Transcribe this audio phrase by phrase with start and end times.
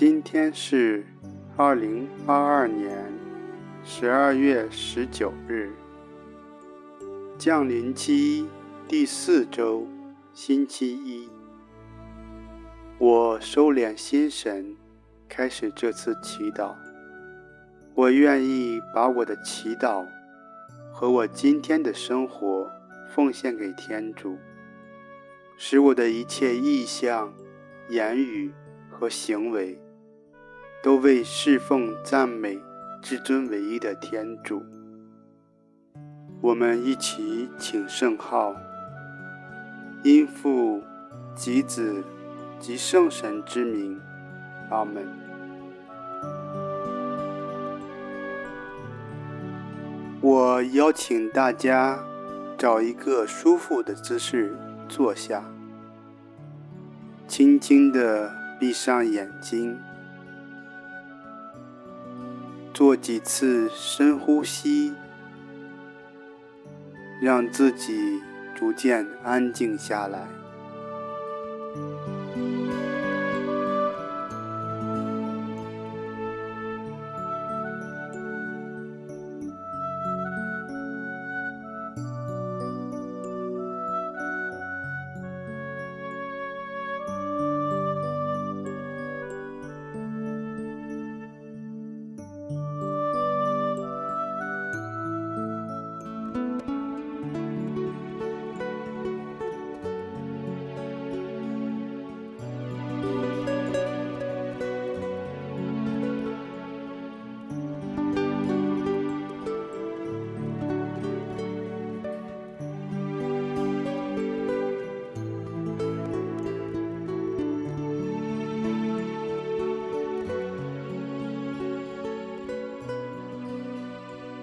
[0.00, 1.04] 今天是
[1.56, 3.12] 二零二二年
[3.82, 5.72] 十二月十九日，
[7.36, 8.46] 降临期
[8.86, 9.88] 第四周，
[10.32, 11.28] 星期一。
[12.96, 14.76] 我收敛心神，
[15.28, 16.76] 开始这次祈祷。
[17.92, 20.06] 我愿意把我的祈祷
[20.92, 22.70] 和我今天的生活
[23.08, 24.38] 奉献给天主，
[25.56, 27.34] 使我的一切意向、
[27.88, 28.52] 言语
[28.88, 29.76] 和行为
[30.88, 32.58] 都为侍奉、赞美
[33.02, 34.62] 至尊唯一的天主。
[36.40, 38.56] 我们一起请圣号，
[40.02, 40.82] 因父
[41.34, 42.02] 及子
[42.58, 44.00] 及圣神之名，
[44.70, 45.06] 阿门。
[50.22, 52.02] 我邀请大家
[52.56, 54.56] 找一个舒服的姿势
[54.88, 55.44] 坐下，
[57.26, 59.78] 轻轻地闭上眼睛，
[62.78, 64.94] 做几次深呼吸，
[67.20, 68.22] 让自己
[68.54, 70.28] 逐渐安静下来。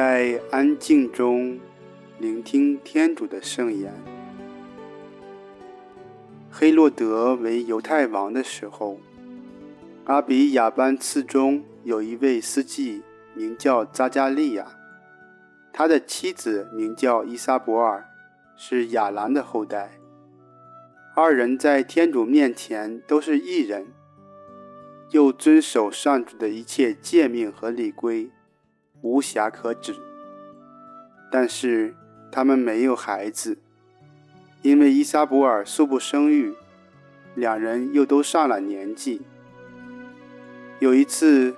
[0.00, 1.58] 在安静中
[2.20, 3.92] 聆听天主的圣言。
[6.48, 9.00] 黑洛德为犹太王的时候，
[10.04, 13.02] 阿比亚班次中有一位司祭，
[13.34, 14.68] 名叫扎加利亚，
[15.72, 18.06] 他的妻子名叫伊撒伯尔，
[18.54, 19.98] 是亚兰的后代。
[21.16, 23.88] 二人在天主面前都是异人，
[25.10, 28.30] 又遵守上主的一切诫命和礼规。
[29.00, 29.94] 无暇可指，
[31.30, 31.94] 但是
[32.32, 33.58] 他们没有孩子，
[34.62, 36.54] 因为伊莎伯尔素不生育，
[37.34, 39.22] 两人又都上了年纪。
[40.80, 41.54] 有一次，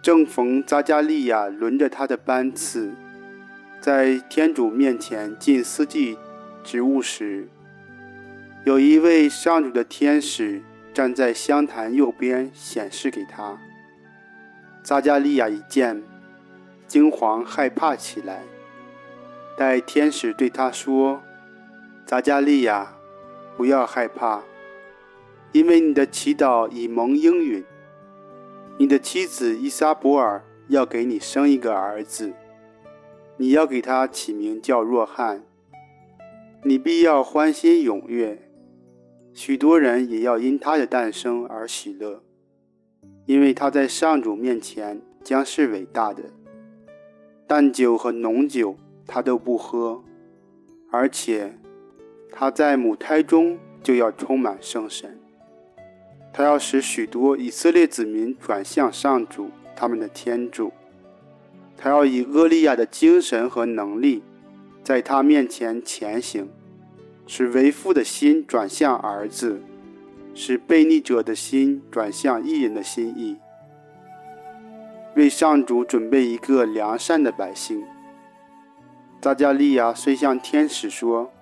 [0.00, 2.92] 正逢扎加利亚轮着他的班次，
[3.80, 6.16] 在天主面前尽司祭
[6.64, 7.48] 职务时，
[8.64, 10.62] 有一位上主的天使
[10.94, 13.58] 站在香坛右边显示给他。
[14.82, 16.02] 扎加利亚一见。
[16.88, 18.42] 惊惶害怕起来，
[19.58, 21.22] 待天使对他说
[22.08, 22.96] ：“匝加利亚，
[23.58, 24.42] 不要害怕，
[25.52, 27.62] 因为你的祈祷已蒙应允。
[28.78, 32.32] 你的妻子伊撒伯尔要给你生一个儿子，
[33.36, 35.44] 你要给他起名叫若翰。
[36.64, 38.48] 你必要欢欣踊跃，
[39.34, 42.22] 许多人也要因他的诞生而喜乐，
[43.26, 46.22] 因为他在上主面前将是伟大的。”
[47.48, 48.76] 淡酒和浓酒
[49.06, 50.04] 他都不喝，
[50.90, 51.58] 而且
[52.30, 55.18] 他在母胎中就要充满圣神。
[56.30, 60.70] 他要使许多以色列子民转向上主，他们的天主。
[61.74, 64.22] 他要以厄利亚的精神和能力，
[64.84, 66.50] 在他面前前行，
[67.26, 69.58] 使为父的心转向儿子，
[70.34, 73.38] 使悖逆者的心转向义人的心意。
[75.18, 77.84] 为上主准备一个良善的百姓。
[79.20, 81.32] 匝加利亚遂向天使说：“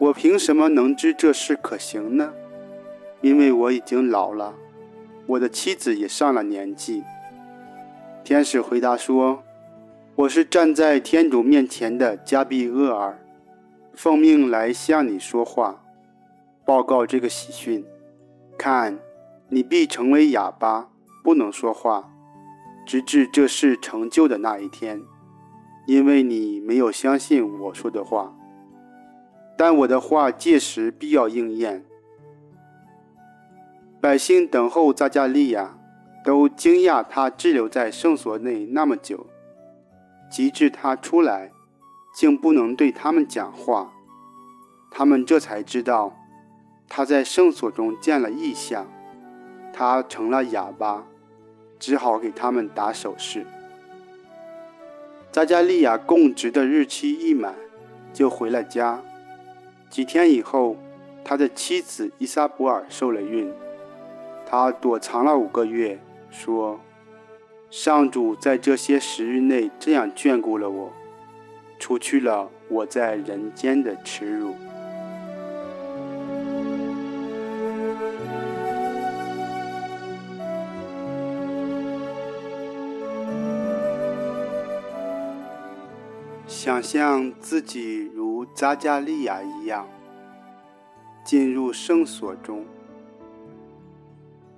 [0.00, 2.32] 我凭什么能知这事可行呢？
[3.20, 4.56] 因为我已经老了，
[5.28, 7.04] 我的妻子也上了年纪。”
[8.24, 9.44] 天使回答说
[10.16, 13.24] ：“我是站在天主面前的加俾厄尔，
[13.94, 15.84] 奉命来向你说话，
[16.64, 17.86] 报告这个喜讯。
[18.58, 18.98] 看，
[19.48, 20.88] 你必成为哑巴，
[21.22, 22.09] 不能说话。”
[22.86, 25.02] 直至这事成就的那一天，
[25.86, 28.34] 因为你没有相信我说的话，
[29.56, 31.84] 但我的话届时必要应验。
[34.00, 35.78] 百姓等候匝加利亚，
[36.24, 39.26] 都惊讶他滞留在圣所内那么久，
[40.30, 41.52] 及至他出来，
[42.14, 43.92] 竟不能对他们讲话。
[44.90, 46.16] 他们这才知道，
[46.88, 48.86] 他在圣所中见了异象，
[49.72, 51.06] 他成了哑巴，
[51.80, 53.44] 只好给他们打手势。
[55.32, 57.54] 扎加利亚供职的日期一满，
[58.12, 59.00] 就回了家。
[59.88, 60.76] 几天以后，
[61.24, 63.52] 他的妻子伊莎伯尔受了孕，
[64.46, 65.98] 他躲藏了五个月，
[66.30, 66.78] 说
[67.70, 70.92] ：“上主在这些时日内这样眷顾了我，
[71.78, 74.54] 除去了我在人间的耻辱。”
[86.80, 89.86] 想象自己如扎加利亚一样，
[91.22, 92.64] 进入圣所中，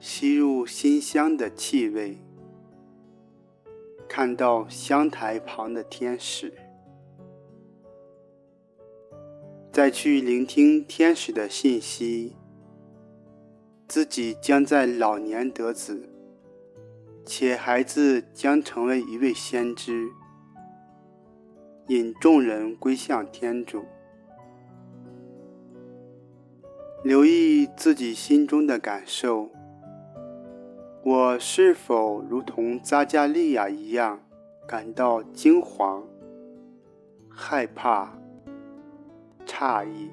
[0.00, 2.18] 吸入馨香的气味，
[4.08, 6.52] 看到香台旁的天使，
[9.70, 12.34] 再去聆听天使的信息，
[13.86, 16.08] 自己将在老年得子，
[17.24, 20.08] 且孩子将成为一位先知。
[21.88, 23.86] 引众人归向天主，
[27.02, 29.48] 留意自己心中的感受。
[31.02, 34.20] 我是否如同扎加利亚一样，
[34.66, 36.02] 感到惊惶、
[37.30, 38.12] 害怕、
[39.46, 40.10] 诧异？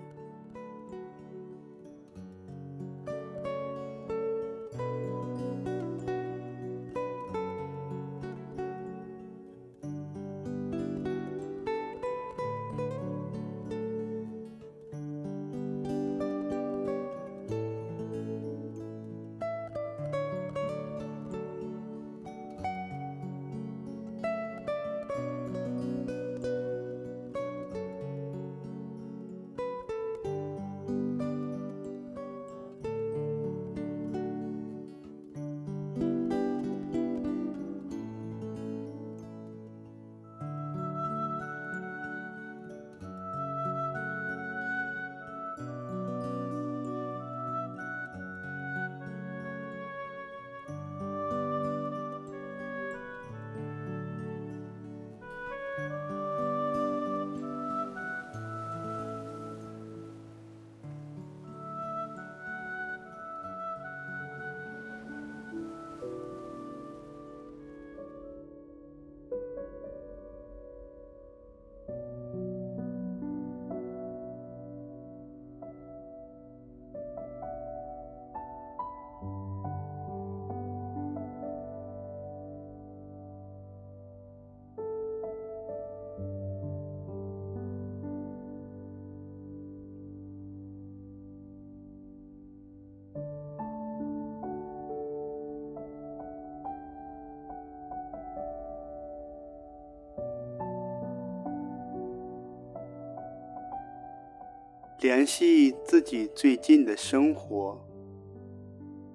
[105.02, 107.86] 联系自己最近的生活，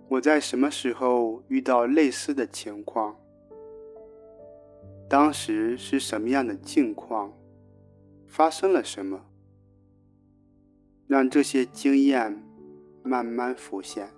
[0.09, 3.17] 我在什么时候遇到类似的情况？
[5.09, 7.33] 当时是什么样的境况？
[8.29, 9.25] 发生了什么？
[11.07, 12.41] 让这些经验
[13.03, 14.09] 慢慢浮现。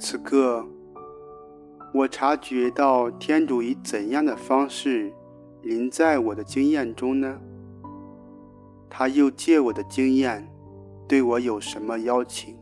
[0.00, 0.64] 此刻，
[1.92, 5.12] 我察觉到天主以怎样的方式
[5.62, 7.40] 临在我的经验中呢？
[8.88, 10.48] 他又借我的经验
[11.08, 12.57] 对我有什么邀请？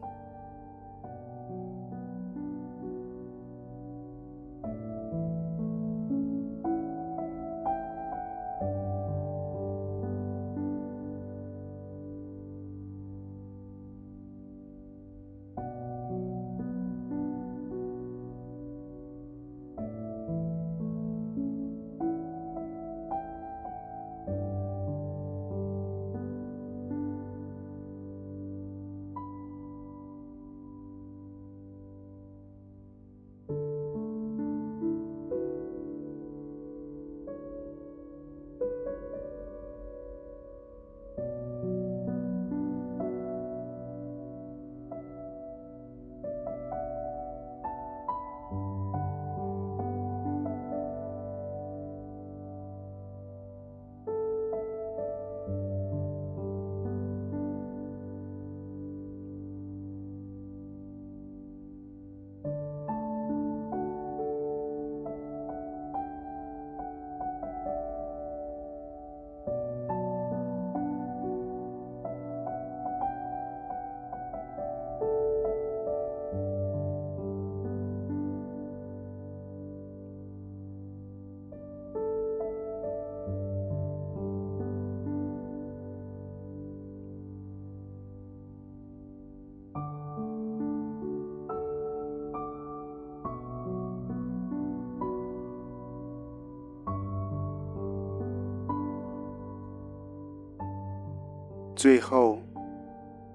[101.77, 102.39] 最后，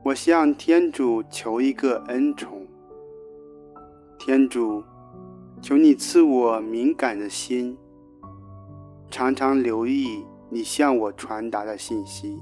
[0.03, 2.65] 我向天主求一个恩宠。
[4.17, 4.83] 天主，
[5.61, 7.77] 求你赐我敏感的心，
[9.11, 12.41] 常常留意你向我传达的信息。